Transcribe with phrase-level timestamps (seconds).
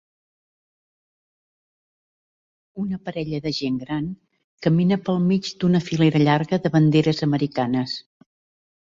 [2.83, 4.07] Una parella de gent gran
[4.67, 7.95] camina pel mig d"una filera llarga de banderes americanes.